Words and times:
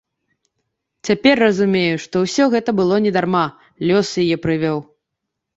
Цяпер 1.09 1.35
разумею, 1.45 1.95
што 2.05 2.15
ўсё 2.23 2.43
гэта 2.53 2.69
было 2.79 2.95
не 3.07 3.11
дарма, 3.19 3.45
лёс 3.91 4.07
яе 4.25 4.37
прывёў. 4.49 4.79